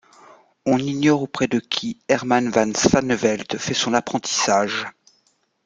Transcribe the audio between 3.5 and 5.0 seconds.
fait son apprentissage.